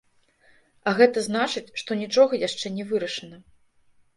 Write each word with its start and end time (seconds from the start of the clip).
А 0.91 0.93
гэта 0.99 1.23
значыць, 1.27 1.65
што 1.81 1.99
нічога 2.01 2.43
яшчэ 2.47 2.67
не 2.79 2.89
вырашана. 2.93 3.37